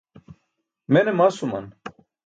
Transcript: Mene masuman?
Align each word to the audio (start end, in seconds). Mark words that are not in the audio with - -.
Mene 0.93 1.11
masuman? 1.19 1.65